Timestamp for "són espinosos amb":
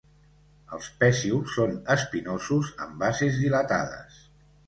1.57-2.97